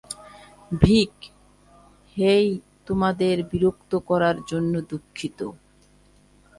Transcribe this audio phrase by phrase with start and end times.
[0.71, 1.13] ভিক,
[2.17, 2.47] hey
[2.85, 5.39] তোমাদের বিরক্ত করার জন্য দুঃখিত।